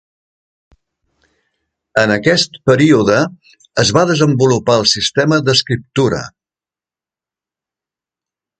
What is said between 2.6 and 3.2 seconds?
període,